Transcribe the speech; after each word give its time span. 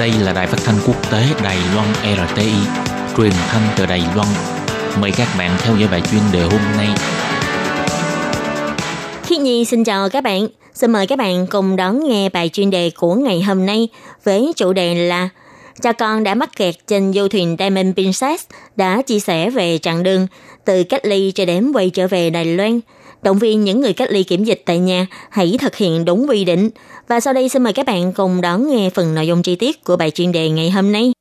Đây 0.00 0.12
là 0.20 0.32
đài 0.32 0.46
phát 0.46 0.58
thanh 0.64 0.76
quốc 0.86 1.10
tế 1.10 1.24
Đài 1.44 1.56
Loan 1.74 1.88
RTI, 2.02 2.52
truyền 3.16 3.32
thanh 3.48 3.62
từ 3.76 3.86
Đài 3.86 4.02
Loan. 4.14 4.28
Mời 5.00 5.12
các 5.16 5.28
bạn 5.38 5.50
theo 5.58 5.76
dõi 5.76 5.88
bài 5.90 6.00
chuyên 6.10 6.22
đề 6.32 6.42
hôm 6.42 6.60
nay. 6.76 6.88
Khiết 9.22 9.40
Nhi 9.40 9.64
xin 9.64 9.84
chào 9.84 10.08
các 10.08 10.24
bạn. 10.24 10.48
Xin 10.74 10.92
mời 10.92 11.06
các 11.06 11.18
bạn 11.18 11.46
cùng 11.50 11.76
đón 11.76 12.08
nghe 12.08 12.28
bài 12.28 12.48
chuyên 12.48 12.70
đề 12.70 12.90
của 12.96 13.14
ngày 13.14 13.42
hôm 13.42 13.66
nay 13.66 13.88
với 14.24 14.52
chủ 14.56 14.72
đề 14.72 14.94
là 14.94 15.28
Cha 15.82 15.92
con 15.92 16.24
đã 16.24 16.34
mắc 16.34 16.56
kẹt 16.56 16.74
trên 16.86 17.12
du 17.12 17.28
thuyền 17.28 17.56
Diamond 17.58 17.94
Princess 17.94 18.44
đã 18.76 19.02
chia 19.02 19.20
sẻ 19.20 19.50
về 19.50 19.78
chặng 19.78 20.02
đường 20.02 20.26
từ 20.64 20.82
cách 20.84 21.04
ly 21.04 21.32
cho 21.34 21.44
đến 21.44 21.72
quay 21.72 21.90
trở 21.90 22.08
về 22.08 22.30
Đài 22.30 22.44
Loan. 22.44 22.80
Động 23.26 23.38
viên 23.38 23.64
những 23.64 23.80
người 23.80 23.92
cách 23.92 24.10
ly 24.10 24.22
kiểm 24.22 24.44
dịch 24.44 24.62
tại 24.66 24.78
nhà 24.78 25.06
hãy 25.30 25.56
thực 25.60 25.76
hiện 25.76 26.04
đúng 26.04 26.28
quy 26.28 26.44
định. 26.44 26.70
Và 27.08 27.20
sau 27.20 27.34
đây 27.34 27.48
xin 27.48 27.62
mời 27.62 27.72
các 27.72 27.86
bạn 27.86 28.12
cùng 28.12 28.40
đón 28.40 28.68
nghe 28.68 28.90
phần 28.90 29.14
nội 29.14 29.26
dung 29.26 29.42
chi 29.42 29.56
tiết 29.56 29.84
của 29.84 29.96
bài 29.96 30.10
chuyên 30.10 30.32
đề 30.32 30.50
ngày 30.50 30.70
hôm 30.70 30.92
nay. 30.92 31.12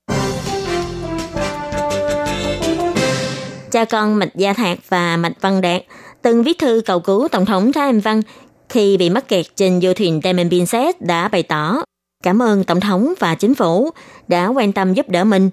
Cha 3.72 3.86
con 3.86 4.20
Mạch 4.20 4.36
Gia 4.36 4.54
Thạc 4.54 4.80
và 4.90 5.18
Mạch 5.18 5.42
Văn 5.42 5.62
Đạt 5.62 5.82
từng 6.22 6.44
viết 6.44 6.58
thư 6.58 6.82
cầu 6.86 7.00
cứu 7.00 7.28
Tổng 7.28 7.46
thống 7.46 7.74
Thái 7.74 7.86
Anh 7.86 8.00
Văn 8.00 8.22
khi 8.70 8.98
bị 8.98 9.10
mắc 9.10 9.28
kẹt 9.28 9.46
trên 9.56 9.82
du 9.82 9.94
thuyền 9.94 10.20
Diamond 10.24 10.50
Princess 10.50 10.98
đã 11.00 11.28
bày 11.28 11.44
tỏ 11.44 11.84
cảm 12.24 12.42
ơn 12.42 12.64
Tổng 12.64 12.80
thống 12.80 13.14
và 13.20 13.36
chính 13.36 13.56
phủ 13.56 13.90
đã 14.28 14.48
quan 14.48 14.72
tâm 14.72 14.94
giúp 14.94 15.10
đỡ 15.10 15.24
mình. 15.24 15.50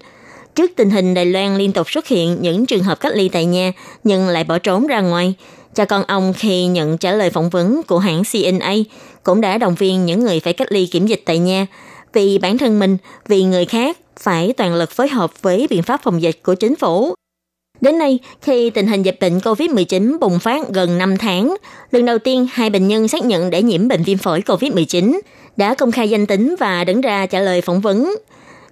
Trước 0.55 0.71
tình 0.77 0.91
hình 0.91 1.15
Đài 1.15 1.27
Loan 1.27 1.57
liên 1.57 1.73
tục 1.73 1.91
xuất 1.91 2.09
hiện 2.09 2.37
những 2.41 2.67
trường 2.67 2.83
hợp 2.83 3.01
cách 3.01 3.13
ly 3.15 3.29
tại 3.29 3.45
nhà 3.45 3.73
nhưng 4.05 4.29
lại 4.29 4.45
bỏ 4.45 4.59
trốn 4.59 4.87
ra 4.87 5.01
ngoài, 5.01 5.35
cha 5.75 5.85
con 5.85 6.05
ông 6.05 6.33
khi 6.33 6.67
nhận 6.67 6.99
trả 6.99 7.13
lời 7.13 7.31
phỏng 7.31 7.51
vấn 7.51 7.83
của 7.83 7.99
hãng 7.99 8.23
CNA 8.33 8.75
cũng 9.23 9.41
đã 9.41 9.59
động 9.59 9.75
viên 9.75 10.07
những 10.07 10.25
người 10.25 10.41
phải 10.41 10.53
cách 10.53 10.73
ly 10.73 10.87
kiểm 10.87 11.07
dịch 11.07 11.23
tại 11.25 11.39
nhà 11.39 11.67
vì 12.13 12.39
bản 12.39 12.59
thân 12.59 12.79
mình, 12.79 12.97
vì 13.29 13.43
người 13.45 13.65
khác 13.65 13.99
phải 14.19 14.53
toàn 14.53 14.75
lực 14.75 14.91
phối 14.91 15.09
hợp 15.09 15.43
với 15.43 15.67
biện 15.71 15.83
pháp 15.83 16.01
phòng 16.03 16.23
dịch 16.23 16.43
của 16.43 16.55
chính 16.55 16.77
phủ. 16.77 17.15
Đến 17.81 17.99
nay, 17.99 18.19
khi 18.41 18.71
tình 18.71 18.87
hình 18.87 19.03
dịch 19.03 19.17
bệnh 19.21 19.39
COVID-19 19.39 20.19
bùng 20.19 20.39
phát 20.39 20.69
gần 20.69 20.99
5 20.99 21.17
tháng, 21.17 21.57
lần 21.91 22.05
đầu 22.05 22.19
tiên 22.19 22.47
hai 22.53 22.71
bệnh 22.71 22.89
nhân 22.89 23.09
xác 23.09 23.25
nhận 23.25 23.51
đã 23.51 23.59
nhiễm 23.61 23.89
bệnh 23.89 24.03
viêm 24.03 24.19
phổi 24.19 24.41
COVID-19, 24.41 25.21
đã 25.57 25.75
công 25.75 25.93
khai 25.93 26.11
danh 26.11 26.27
tính 26.27 26.55
và 26.59 26.85
đứng 26.85 27.01
ra 27.01 27.27
trả 27.27 27.41
lời 27.41 27.61
phỏng 27.61 27.81
vấn. 27.81 28.15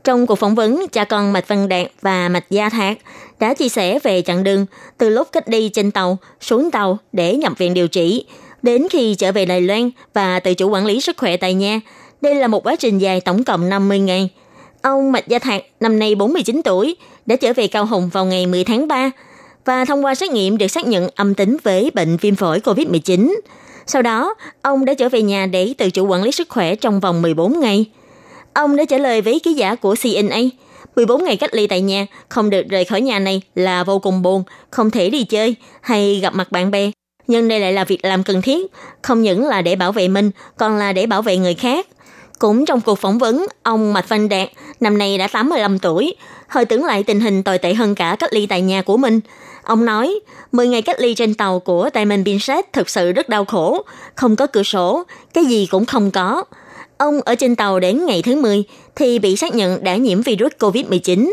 Trong 0.04 0.26
cuộc 0.26 0.34
phỏng 0.34 0.54
vấn, 0.54 0.86
cha 0.92 1.04
con 1.04 1.32
Mạch 1.32 1.48
Văn 1.48 1.68
Đạt 1.68 1.86
và 2.00 2.28
Mạch 2.28 2.50
Gia 2.50 2.68
Thạc 2.68 2.98
đã 3.40 3.54
chia 3.54 3.68
sẻ 3.68 3.98
về 3.98 4.22
chặng 4.22 4.44
đường 4.44 4.66
từ 4.98 5.08
lúc 5.08 5.28
cách 5.32 5.48
đi 5.48 5.68
trên 5.68 5.90
tàu, 5.90 6.18
xuống 6.40 6.70
tàu 6.70 6.98
để 7.12 7.36
nhập 7.36 7.52
viện 7.58 7.74
điều 7.74 7.88
trị, 7.88 8.24
đến 8.62 8.86
khi 8.90 9.14
trở 9.14 9.32
về 9.32 9.44
Đài 9.44 9.60
Loan 9.60 9.90
và 10.14 10.40
tự 10.40 10.54
chủ 10.54 10.68
quản 10.70 10.86
lý 10.86 11.00
sức 11.00 11.16
khỏe 11.16 11.36
tại 11.36 11.54
nhà. 11.54 11.80
Đây 12.20 12.34
là 12.34 12.48
một 12.48 12.66
quá 12.66 12.76
trình 12.76 12.98
dài 12.98 13.20
tổng 13.20 13.44
cộng 13.44 13.68
50 13.68 13.98
ngày. 13.98 14.28
Ông 14.82 15.12
Mạch 15.12 15.28
Gia 15.28 15.38
Thạc, 15.38 15.62
năm 15.80 15.98
nay 15.98 16.14
49 16.14 16.60
tuổi, 16.64 16.96
đã 17.26 17.36
trở 17.36 17.52
về 17.52 17.66
Cao 17.66 17.86
Hùng 17.86 18.08
vào 18.12 18.24
ngày 18.24 18.46
10 18.46 18.64
tháng 18.64 18.88
3 18.88 19.10
và 19.64 19.84
thông 19.84 20.04
qua 20.04 20.14
xét 20.14 20.30
nghiệm 20.30 20.58
được 20.58 20.68
xác 20.68 20.86
nhận 20.86 21.08
âm 21.14 21.34
tính 21.34 21.56
với 21.62 21.90
bệnh 21.94 22.16
viêm 22.16 22.34
phổi 22.34 22.58
COVID-19. 22.58 23.34
Sau 23.86 24.02
đó, 24.02 24.34
ông 24.62 24.84
đã 24.84 24.94
trở 24.94 25.08
về 25.08 25.22
nhà 25.22 25.46
để 25.46 25.74
tự 25.78 25.90
chủ 25.90 26.06
quản 26.06 26.22
lý 26.22 26.32
sức 26.32 26.48
khỏe 26.48 26.74
trong 26.74 27.00
vòng 27.00 27.22
14 27.22 27.60
ngày. 27.60 27.86
Ông 28.52 28.76
đã 28.76 28.84
trả 28.84 28.98
lời 28.98 29.20
với 29.20 29.40
ký 29.40 29.52
giả 29.52 29.74
của 29.74 29.94
CNA, 30.02 30.38
14 30.96 31.24
ngày 31.24 31.36
cách 31.36 31.54
ly 31.54 31.66
tại 31.66 31.80
nhà, 31.80 32.06
không 32.28 32.50
được 32.50 32.62
rời 32.68 32.84
khỏi 32.84 33.00
nhà 33.00 33.18
này 33.18 33.42
là 33.54 33.84
vô 33.84 33.98
cùng 33.98 34.22
buồn, 34.22 34.42
không 34.70 34.90
thể 34.90 35.10
đi 35.10 35.24
chơi 35.24 35.54
hay 35.80 36.20
gặp 36.22 36.34
mặt 36.34 36.52
bạn 36.52 36.70
bè. 36.70 36.90
Nhưng 37.26 37.48
đây 37.48 37.60
lại 37.60 37.72
là 37.72 37.84
việc 37.84 38.04
làm 38.04 38.22
cần 38.22 38.42
thiết, 38.42 38.66
không 39.02 39.22
những 39.22 39.46
là 39.46 39.62
để 39.62 39.76
bảo 39.76 39.92
vệ 39.92 40.08
mình, 40.08 40.30
còn 40.56 40.76
là 40.76 40.92
để 40.92 41.06
bảo 41.06 41.22
vệ 41.22 41.36
người 41.36 41.54
khác. 41.54 41.86
Cũng 42.38 42.64
trong 42.64 42.80
cuộc 42.80 42.98
phỏng 42.98 43.18
vấn, 43.18 43.46
ông 43.62 43.92
Mạch 43.92 44.08
Văn 44.08 44.28
Đạt, 44.28 44.48
năm 44.80 44.98
nay 44.98 45.18
đã 45.18 45.28
85 45.28 45.78
tuổi, 45.78 46.14
hơi 46.48 46.64
tưởng 46.64 46.84
lại 46.84 47.02
tình 47.02 47.20
hình 47.20 47.42
tồi 47.42 47.58
tệ 47.58 47.74
hơn 47.74 47.94
cả 47.94 48.16
cách 48.18 48.32
ly 48.32 48.46
tại 48.46 48.60
nhà 48.60 48.82
của 48.82 48.96
mình. 48.96 49.20
Ông 49.62 49.84
nói, 49.84 50.20
10 50.52 50.68
ngày 50.68 50.82
cách 50.82 51.00
ly 51.00 51.14
trên 51.14 51.34
tàu 51.34 51.60
của 51.60 51.90
Diamond 51.94 52.24
Princess 52.24 52.68
thực 52.72 52.90
sự 52.90 53.12
rất 53.12 53.28
đau 53.28 53.44
khổ, 53.44 53.82
không 54.14 54.36
có 54.36 54.46
cửa 54.46 54.62
sổ, 54.62 55.02
cái 55.34 55.44
gì 55.44 55.66
cũng 55.70 55.86
không 55.86 56.10
có. 56.10 56.44
Ông 57.00 57.20
ở 57.24 57.34
trên 57.34 57.56
tàu 57.56 57.80
đến 57.80 58.06
ngày 58.06 58.22
thứ 58.22 58.36
10 58.36 58.64
thì 58.96 59.18
bị 59.18 59.36
xác 59.36 59.54
nhận 59.54 59.84
đã 59.84 59.96
nhiễm 59.96 60.22
virus 60.22 60.52
COVID-19. 60.58 61.30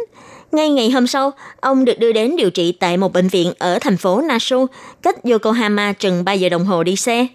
Ngay 0.51 0.69
ngày 0.69 0.89
hôm 0.89 1.07
sau, 1.07 1.31
ông 1.59 1.85
được 1.85 1.99
đưa 1.99 2.11
đến 2.11 2.35
điều 2.35 2.49
trị 2.49 2.71
tại 2.71 2.97
một 2.97 3.13
bệnh 3.13 3.27
viện 3.27 3.53
ở 3.59 3.79
thành 3.81 3.97
phố 3.97 4.21
Nasu, 4.21 4.65
cách 5.01 5.23
Yokohama 5.23 5.93
chừng 5.93 6.25
3 6.25 6.33
giờ 6.33 6.49
đồng 6.49 6.65
hồ 6.65 6.83
đi 6.83 6.95
xe. 6.95 7.27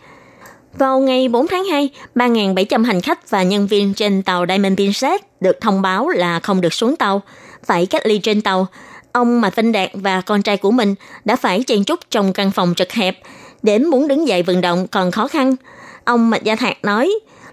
Vào 0.78 1.00
ngày 1.00 1.28
4 1.28 1.46
tháng 1.46 1.64
2, 1.64 1.90
3.700 2.14 2.84
hành 2.84 3.00
khách 3.00 3.30
và 3.30 3.42
nhân 3.42 3.66
viên 3.66 3.94
trên 3.94 4.22
tàu 4.22 4.46
Diamond 4.48 4.74
Princess 4.76 5.24
được 5.40 5.60
thông 5.60 5.82
báo 5.82 6.08
là 6.08 6.40
không 6.40 6.60
được 6.60 6.74
xuống 6.74 6.96
tàu, 6.96 7.22
phải 7.64 7.86
cách 7.86 8.06
ly 8.06 8.18
trên 8.18 8.40
tàu. 8.40 8.66
Ông 9.12 9.40
Mạch 9.40 9.56
Vinh 9.56 9.72
Đạt 9.72 9.90
và 9.94 10.20
con 10.20 10.42
trai 10.42 10.56
của 10.56 10.70
mình 10.70 10.94
đã 11.24 11.36
phải 11.36 11.62
chen 11.62 11.84
chúc 11.84 12.00
trong 12.10 12.32
căn 12.32 12.50
phòng 12.50 12.74
chật 12.74 12.92
hẹp, 12.92 13.18
đến 13.62 13.84
muốn 13.84 14.08
đứng 14.08 14.28
dậy 14.28 14.42
vận 14.42 14.60
động 14.60 14.86
còn 14.86 15.10
khó 15.10 15.28
khăn. 15.28 15.56
Ông 16.04 16.30
Mạch 16.30 16.44
Gia 16.44 16.56
Thạc 16.56 16.84
nói, 16.84 17.12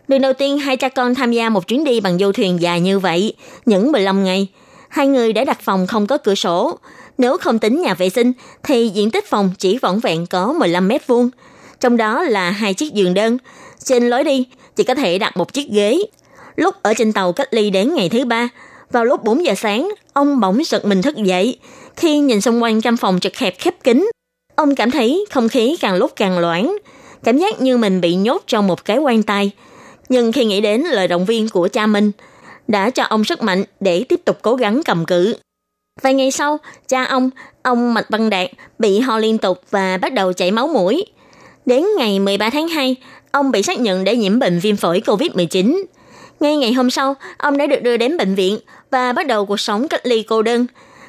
lần 0.09 0.21
đầu 0.21 0.33
tiên 0.33 0.57
hai 0.57 0.77
cha 0.77 0.89
con 0.89 1.15
tham 1.15 1.31
gia 1.31 1.49
một 1.49 1.67
chuyến 1.67 1.83
đi 1.83 1.99
bằng 1.99 2.19
du 2.19 2.31
thuyền 2.31 2.61
dài 2.61 2.81
như 2.81 2.99
vậy, 2.99 3.33
những 3.65 3.91
15 3.91 4.23
ngày. 4.23 4.47
Hai 4.89 5.07
người 5.07 5.33
đã 5.33 5.43
đặt 5.43 5.61
phòng 5.61 5.87
không 5.87 6.07
có 6.07 6.17
cửa 6.17 6.35
sổ. 6.35 6.79
Nếu 7.17 7.37
không 7.37 7.59
tính 7.59 7.81
nhà 7.81 7.93
vệ 7.93 8.09
sinh, 8.09 8.31
thì 8.63 8.89
diện 8.89 9.11
tích 9.11 9.25
phòng 9.29 9.51
chỉ 9.57 9.77
vỏn 9.77 9.99
vẹn 9.99 10.25
có 10.25 10.53
15 10.53 10.87
mét 10.87 11.07
vuông 11.07 11.29
trong 11.79 11.97
đó 11.97 12.23
là 12.23 12.51
hai 12.51 12.73
chiếc 12.73 12.93
giường 12.93 13.13
đơn. 13.13 13.37
Trên 13.83 14.09
lối 14.09 14.23
đi 14.23 14.45
chỉ 14.75 14.83
có 14.83 14.95
thể 14.95 15.17
đặt 15.17 15.37
một 15.37 15.53
chiếc 15.53 15.69
ghế. 15.69 15.97
Lúc 16.55 16.75
ở 16.83 16.93
trên 16.93 17.13
tàu 17.13 17.31
cách 17.31 17.47
ly 17.51 17.69
đến 17.69 17.95
ngày 17.95 18.09
thứ 18.09 18.25
ba, 18.25 18.49
vào 18.91 19.05
lúc 19.05 19.23
4 19.23 19.45
giờ 19.45 19.53
sáng, 19.57 19.89
ông 20.13 20.39
bỗng 20.39 20.63
giật 20.65 20.85
mình 20.85 21.01
thức 21.01 21.17
dậy. 21.17 21.59
Khi 21.95 22.19
nhìn 22.19 22.41
xung 22.41 22.63
quanh 22.63 22.81
căn 22.81 22.97
phòng 22.97 23.19
chật 23.19 23.37
hẹp 23.37 23.59
khép 23.59 23.83
kín, 23.83 24.09
ông 24.55 24.75
cảm 24.75 24.91
thấy 24.91 25.25
không 25.31 25.49
khí 25.49 25.77
càng 25.79 25.95
lúc 25.95 26.11
càng 26.15 26.39
loãng, 26.39 26.77
cảm 27.23 27.37
giác 27.37 27.61
như 27.61 27.77
mình 27.77 28.01
bị 28.01 28.15
nhốt 28.15 28.43
trong 28.47 28.67
một 28.67 28.85
cái 28.85 28.97
quan 28.97 29.23
tài. 29.23 29.51
Nhưng 30.09 30.31
khi 30.31 30.45
nghĩ 30.45 30.61
đến 30.61 30.81
lời 30.81 31.07
động 31.07 31.25
viên 31.25 31.49
của 31.49 31.67
cha 31.67 31.87
mình, 31.87 32.11
đã 32.67 32.89
cho 32.89 33.03
ông 33.03 33.23
sức 33.23 33.43
mạnh 33.43 33.63
để 33.79 34.03
tiếp 34.03 34.21
tục 34.25 34.37
cố 34.41 34.55
gắng 34.55 34.81
cầm 34.85 35.05
cự. 35.05 35.35
Vài 36.01 36.13
ngày 36.13 36.31
sau, 36.31 36.57
cha 36.87 37.03
ông, 37.03 37.29
ông 37.63 37.93
Mạch 37.93 38.09
Văn 38.09 38.29
Đạt, 38.29 38.49
bị 38.79 38.99
ho 38.99 39.17
liên 39.17 39.37
tục 39.37 39.61
và 39.71 39.97
bắt 39.97 40.13
đầu 40.13 40.33
chảy 40.33 40.51
máu 40.51 40.67
mũi. 40.67 41.05
Đến 41.65 41.85
ngày 41.97 42.19
13 42.19 42.49
tháng 42.49 42.67
2, 42.67 42.95
ông 43.31 43.51
bị 43.51 43.63
xác 43.63 43.79
nhận 43.79 44.03
đã 44.03 44.13
nhiễm 44.13 44.39
bệnh 44.39 44.59
viêm 44.59 44.75
phổi 44.75 45.01
COVID-19. 45.05 45.83
Ngay 46.39 46.57
ngày 46.57 46.73
hôm 46.73 46.89
sau, 46.89 47.15
ông 47.37 47.57
đã 47.57 47.67
được 47.67 47.83
đưa 47.83 47.97
đến 47.97 48.17
bệnh 48.17 48.35
viện 48.35 48.59
và 48.91 49.13
bắt 49.13 49.27
đầu 49.27 49.45
cuộc 49.45 49.59
sống 49.59 49.87
cách 49.87 50.01
ly 50.03 50.23
cô 50.23 50.41
đơn. 50.41 50.65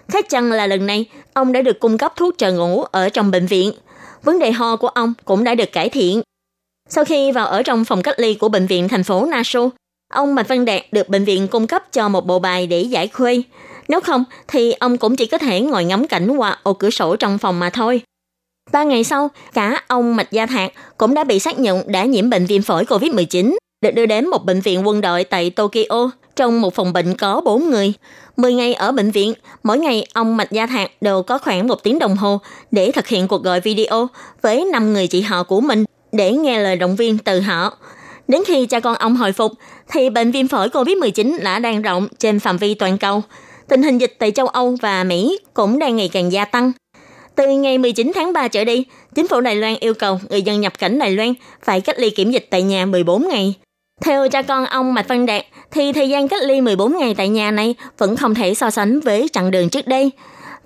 Khác 0.08 0.28
chăng 0.28 0.52
là 0.52 0.66
lần 0.66 0.86
này, 0.86 1.04
ông 1.32 1.52
đã 1.52 1.62
được 1.62 1.80
cung 1.80 1.98
cấp 1.98 2.12
thuốc 2.16 2.34
trợ 2.38 2.52
ngủ 2.52 2.82
ở 2.82 3.08
trong 3.08 3.30
bệnh 3.30 3.46
viện. 3.46 3.72
Vấn 4.22 4.38
đề 4.38 4.52
ho 4.52 4.76
của 4.76 4.88
ông 4.88 5.14
cũng 5.24 5.44
đã 5.44 5.54
được 5.54 5.72
cải 5.72 5.88
thiện. 5.88 6.22
Sau 6.92 7.04
khi 7.04 7.32
vào 7.32 7.46
ở 7.46 7.62
trong 7.62 7.84
phòng 7.84 8.02
cách 8.02 8.20
ly 8.20 8.34
của 8.34 8.48
bệnh 8.48 8.66
viện 8.66 8.88
thành 8.88 9.04
phố 9.04 9.26
Nasu, 9.26 9.70
ông 10.12 10.34
Mạch 10.34 10.48
Văn 10.48 10.64
Đạt 10.64 10.82
được 10.92 11.08
bệnh 11.08 11.24
viện 11.24 11.48
cung 11.48 11.66
cấp 11.66 11.92
cho 11.92 12.08
một 12.08 12.26
bộ 12.26 12.38
bài 12.38 12.66
để 12.66 12.80
giải 12.80 13.08
khuây. 13.08 13.44
Nếu 13.88 14.00
không, 14.00 14.24
thì 14.48 14.72
ông 14.72 14.96
cũng 14.96 15.16
chỉ 15.16 15.26
có 15.26 15.38
thể 15.38 15.60
ngồi 15.60 15.84
ngắm 15.84 16.06
cảnh 16.06 16.36
qua 16.36 16.58
ô 16.62 16.72
cửa 16.72 16.90
sổ 16.90 17.16
trong 17.16 17.38
phòng 17.38 17.58
mà 17.58 17.70
thôi. 17.70 18.00
Ba 18.72 18.82
ngày 18.82 19.04
sau, 19.04 19.28
cả 19.54 19.82
ông 19.88 20.16
Mạch 20.16 20.32
Gia 20.32 20.46
Thạc 20.46 20.72
cũng 20.98 21.14
đã 21.14 21.24
bị 21.24 21.38
xác 21.38 21.58
nhận 21.58 21.82
đã 21.86 22.04
nhiễm 22.04 22.30
bệnh 22.30 22.46
viêm 22.46 22.62
phổi 22.62 22.84
COVID-19, 22.84 23.56
được 23.82 23.90
đưa 23.90 24.06
đến 24.06 24.26
một 24.26 24.44
bệnh 24.44 24.60
viện 24.60 24.86
quân 24.86 25.00
đội 25.00 25.24
tại 25.24 25.50
Tokyo 25.50 26.10
trong 26.36 26.60
một 26.60 26.74
phòng 26.74 26.92
bệnh 26.92 27.16
có 27.16 27.40
4 27.40 27.70
người. 27.70 27.92
10 28.36 28.54
ngày 28.54 28.74
ở 28.74 28.92
bệnh 28.92 29.10
viện, 29.10 29.32
mỗi 29.62 29.78
ngày 29.78 30.06
ông 30.14 30.36
Mạch 30.36 30.52
Gia 30.52 30.66
Thạc 30.66 30.90
đều 31.00 31.22
có 31.22 31.38
khoảng 31.38 31.68
một 31.68 31.82
tiếng 31.82 31.98
đồng 31.98 32.16
hồ 32.16 32.40
để 32.70 32.92
thực 32.92 33.06
hiện 33.06 33.28
cuộc 33.28 33.42
gọi 33.42 33.60
video 33.60 34.08
với 34.42 34.64
5 34.72 34.92
người 34.92 35.06
chị 35.06 35.20
họ 35.20 35.42
của 35.42 35.60
mình 35.60 35.84
để 36.12 36.32
nghe 36.32 36.58
lời 36.58 36.76
động 36.76 36.96
viên 36.96 37.18
từ 37.18 37.40
họ. 37.40 37.78
Đến 38.28 38.42
khi 38.46 38.66
cha 38.66 38.80
con 38.80 38.94
ông 38.94 39.16
hồi 39.16 39.32
phục, 39.32 39.52
thì 39.88 40.10
bệnh 40.10 40.30
viêm 40.30 40.48
phổi 40.48 40.68
COVID-19 40.68 41.42
đã 41.42 41.58
đang 41.58 41.82
rộng 41.82 42.08
trên 42.18 42.40
phạm 42.40 42.56
vi 42.56 42.74
toàn 42.74 42.98
cầu. 42.98 43.22
Tình 43.68 43.82
hình 43.82 43.98
dịch 43.98 44.16
tại 44.18 44.30
châu 44.30 44.46
Âu 44.46 44.76
và 44.82 45.04
Mỹ 45.04 45.38
cũng 45.54 45.78
đang 45.78 45.96
ngày 45.96 46.10
càng 46.12 46.32
gia 46.32 46.44
tăng. 46.44 46.72
Từ 47.34 47.48
ngày 47.48 47.78
19 47.78 48.12
tháng 48.14 48.32
3 48.32 48.48
trở 48.48 48.64
đi, 48.64 48.84
chính 49.14 49.28
phủ 49.28 49.40
Đài 49.40 49.56
Loan 49.56 49.76
yêu 49.80 49.94
cầu 49.94 50.20
người 50.30 50.42
dân 50.42 50.60
nhập 50.60 50.78
cảnh 50.78 50.98
Đài 50.98 51.10
Loan 51.10 51.34
phải 51.62 51.80
cách 51.80 51.98
ly 51.98 52.10
kiểm 52.10 52.30
dịch 52.30 52.46
tại 52.50 52.62
nhà 52.62 52.86
14 52.86 53.28
ngày. 53.28 53.54
Theo 54.00 54.28
cha 54.28 54.42
con 54.42 54.64
ông 54.64 54.94
Mạch 54.94 55.08
Văn 55.08 55.26
Đạt, 55.26 55.42
thì 55.70 55.92
thời 55.92 56.08
gian 56.08 56.28
cách 56.28 56.42
ly 56.42 56.60
14 56.60 56.96
ngày 56.98 57.14
tại 57.14 57.28
nhà 57.28 57.50
này 57.50 57.74
vẫn 57.98 58.16
không 58.16 58.34
thể 58.34 58.54
so 58.54 58.70
sánh 58.70 59.00
với 59.00 59.28
chặng 59.32 59.50
đường 59.50 59.68
trước 59.68 59.86
đây. 59.86 60.10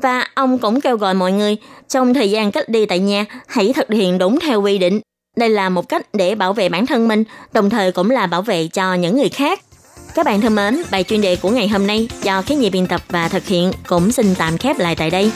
Và 0.02 0.26
ông 0.34 0.58
cũng 0.58 0.80
kêu 0.80 0.96
gọi 0.96 1.14
mọi 1.14 1.32
người 1.32 1.56
trong 1.88 2.14
thời 2.14 2.30
gian 2.30 2.52
cách 2.52 2.64
ly 2.70 2.86
tại 2.86 2.98
nhà 2.98 3.24
hãy 3.46 3.72
thực 3.72 3.88
hiện 3.90 4.18
đúng 4.18 4.40
theo 4.40 4.62
quy 4.62 4.78
định. 4.78 5.00
Đây 5.36 5.48
là 5.48 5.68
một 5.68 5.88
cách 5.88 6.06
để 6.12 6.34
bảo 6.34 6.52
vệ 6.52 6.68
bản 6.68 6.86
thân 6.86 7.08
mình, 7.08 7.24
đồng 7.52 7.70
thời 7.70 7.92
cũng 7.92 8.10
là 8.10 8.26
bảo 8.26 8.42
vệ 8.42 8.68
cho 8.68 8.94
những 8.94 9.16
người 9.16 9.28
khác. 9.28 9.60
Các 10.14 10.26
bạn 10.26 10.40
thân 10.40 10.54
mến, 10.54 10.82
bài 10.90 11.04
chuyên 11.04 11.20
đề 11.20 11.36
của 11.36 11.50
ngày 11.50 11.68
hôm 11.68 11.86
nay 11.86 12.08
do 12.22 12.42
khí 12.42 12.54
nhị 12.54 12.70
biên 12.70 12.86
tập 12.86 13.00
và 13.08 13.28
thực 13.28 13.46
hiện 13.46 13.72
cũng 13.86 14.12
xin 14.12 14.34
tạm 14.34 14.58
khép 14.58 14.78
lại 14.78 14.94
tại 14.94 15.10
đây. 15.10 15.32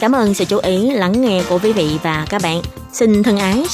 Cảm 0.00 0.12
ơn 0.12 0.34
sự 0.34 0.44
chú 0.44 0.58
ý 0.58 0.90
lắng 0.90 1.22
nghe 1.22 1.42
của 1.48 1.58
quý 1.62 1.72
vị 1.72 1.90
và 2.02 2.26
các 2.28 2.42
bạn. 2.42 2.62
Xin 2.92 3.22
thân 3.22 3.38
ái 3.38 3.64